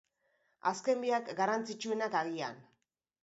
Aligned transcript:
Azken 0.69 1.03
biak, 1.03 1.29
garrantzitsuenak 1.41 2.17
agian. 2.21 2.57